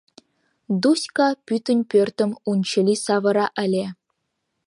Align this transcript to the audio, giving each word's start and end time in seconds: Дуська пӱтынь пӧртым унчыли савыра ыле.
Дуська 0.83 1.27
пӱтынь 1.45 1.83
пӧртым 1.91 2.31
унчыли 2.49 2.95
савыра 3.05 3.47
ыле. 3.63 3.85